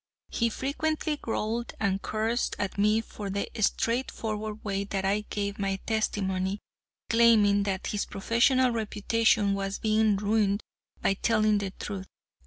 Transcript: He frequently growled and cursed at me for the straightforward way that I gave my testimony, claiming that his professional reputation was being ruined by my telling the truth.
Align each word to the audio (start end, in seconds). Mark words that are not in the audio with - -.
He 0.31 0.49
frequently 0.49 1.15
growled 1.17 1.73
and 1.79 2.01
cursed 2.01 2.55
at 2.57 2.79
me 2.79 3.01
for 3.01 3.29
the 3.29 3.47
straightforward 3.59 4.63
way 4.63 4.83
that 4.85 5.05
I 5.05 5.25
gave 5.29 5.59
my 5.59 5.75
testimony, 5.85 6.59
claiming 7.07 7.61
that 7.69 7.85
his 7.85 8.05
professional 8.07 8.71
reputation 8.71 9.53
was 9.53 9.77
being 9.77 10.15
ruined 10.17 10.63
by 11.03 11.09
my 11.11 11.17
telling 11.21 11.59
the 11.59 11.69
truth. 11.69 12.07